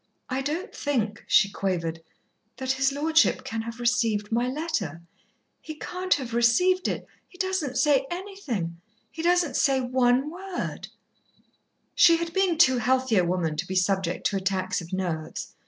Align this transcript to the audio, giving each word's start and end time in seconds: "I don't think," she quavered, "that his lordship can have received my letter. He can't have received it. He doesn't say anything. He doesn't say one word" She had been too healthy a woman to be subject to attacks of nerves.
"I 0.29 0.41
don't 0.41 0.73
think," 0.73 1.23
she 1.27 1.47
quavered, 1.51 1.99
"that 2.57 2.71
his 2.71 2.91
lordship 2.91 3.43
can 3.43 3.61
have 3.61 3.79
received 3.79 4.31
my 4.31 4.47
letter. 4.47 5.03
He 5.61 5.75
can't 5.75 6.15
have 6.15 6.33
received 6.33 6.87
it. 6.87 7.05
He 7.27 7.37
doesn't 7.37 7.77
say 7.77 8.07
anything. 8.09 8.81
He 9.11 9.21
doesn't 9.21 9.55
say 9.55 9.79
one 9.79 10.31
word" 10.31 10.87
She 11.93 12.17
had 12.17 12.33
been 12.33 12.57
too 12.57 12.79
healthy 12.79 13.17
a 13.17 13.23
woman 13.23 13.55
to 13.57 13.67
be 13.67 13.75
subject 13.75 14.25
to 14.25 14.37
attacks 14.37 14.81
of 14.81 14.91
nerves. 14.91 15.53